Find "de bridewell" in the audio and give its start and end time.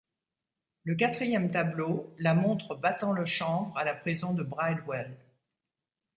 4.33-5.15